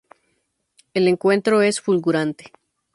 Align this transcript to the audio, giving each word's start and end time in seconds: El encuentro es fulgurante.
El 0.95 1.07
encuentro 1.07 1.61
es 1.61 1.79
fulgurante. 1.79 2.51